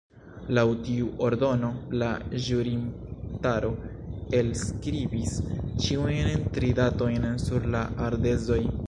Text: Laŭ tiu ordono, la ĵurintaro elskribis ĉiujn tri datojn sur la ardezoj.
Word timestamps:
Laŭ 0.57 0.61
tiu 0.85 1.09
ordono, 1.25 1.69
la 2.03 2.07
ĵurintaro 2.45 3.69
elskribis 4.39 5.37
ĉiujn 5.85 6.45
tri 6.57 6.75
datojn 6.81 7.29
sur 7.47 7.73
la 7.77 7.89
ardezoj. 8.09 8.63